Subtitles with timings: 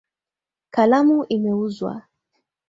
[0.75, 1.93] Kalamu imeuzwa.